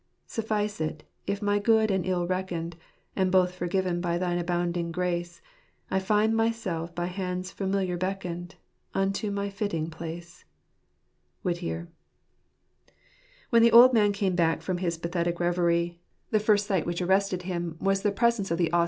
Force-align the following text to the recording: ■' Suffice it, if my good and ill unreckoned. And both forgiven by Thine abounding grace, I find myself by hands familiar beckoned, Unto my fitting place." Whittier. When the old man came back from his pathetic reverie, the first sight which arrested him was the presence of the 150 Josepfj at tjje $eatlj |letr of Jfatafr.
■' 0.01 0.03
Suffice 0.25 0.81
it, 0.81 1.03
if 1.27 1.43
my 1.43 1.59
good 1.59 1.91
and 1.91 2.03
ill 2.07 2.23
unreckoned. 2.23 2.75
And 3.15 3.31
both 3.31 3.53
forgiven 3.53 4.01
by 4.01 4.17
Thine 4.17 4.39
abounding 4.39 4.91
grace, 4.91 5.43
I 5.91 5.99
find 5.99 6.35
myself 6.35 6.95
by 6.95 7.05
hands 7.05 7.51
familiar 7.51 7.97
beckoned, 7.97 8.55
Unto 8.95 9.29
my 9.29 9.51
fitting 9.51 9.91
place." 9.91 10.43
Whittier. 11.43 11.87
When 13.51 13.61
the 13.61 13.71
old 13.71 13.93
man 13.93 14.11
came 14.11 14.33
back 14.35 14.63
from 14.63 14.79
his 14.79 14.97
pathetic 14.97 15.39
reverie, 15.39 15.99
the 16.31 16.39
first 16.39 16.65
sight 16.65 16.87
which 16.87 17.03
arrested 17.03 17.43
him 17.43 17.77
was 17.79 18.01
the 18.01 18.11
presence 18.11 18.49
of 18.49 18.57
the 18.57 18.69
150 18.71 18.71
Josepfj 18.71 18.71
at 18.71 18.71
tjje 18.71 18.71
$eatlj 18.71 18.71
|letr 18.71 18.79
of 18.79 18.79
Jfatafr. 18.79 18.79